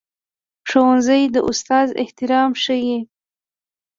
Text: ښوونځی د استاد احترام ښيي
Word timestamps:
ښوونځی 0.69 1.21
د 1.33 1.37
استاد 1.49 1.87
احترام 2.01 2.51
ښيي 2.63 2.97